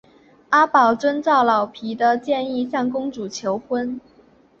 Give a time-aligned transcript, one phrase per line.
[0.49, 4.01] 阿宝遵照老皮的建议向公主求婚。